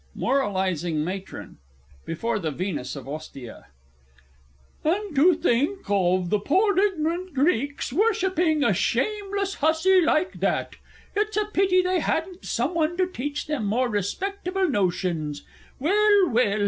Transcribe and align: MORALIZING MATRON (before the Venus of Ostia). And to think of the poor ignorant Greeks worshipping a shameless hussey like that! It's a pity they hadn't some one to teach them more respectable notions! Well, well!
MORALIZING 0.15 1.03
MATRON 1.03 1.59
(before 2.07 2.39
the 2.39 2.49
Venus 2.49 2.95
of 2.95 3.07
Ostia). 3.07 3.67
And 4.83 5.15
to 5.15 5.35
think 5.35 5.81
of 5.91 6.31
the 6.31 6.39
poor 6.39 6.75
ignorant 6.75 7.35
Greeks 7.35 7.93
worshipping 7.93 8.63
a 8.63 8.73
shameless 8.73 9.53
hussey 9.61 10.01
like 10.01 10.39
that! 10.39 10.77
It's 11.15 11.37
a 11.37 11.45
pity 11.45 11.83
they 11.83 11.99
hadn't 11.99 12.45
some 12.47 12.73
one 12.73 12.97
to 12.97 13.05
teach 13.05 13.45
them 13.45 13.67
more 13.67 13.89
respectable 13.89 14.67
notions! 14.67 15.43
Well, 15.79 16.29
well! 16.29 16.59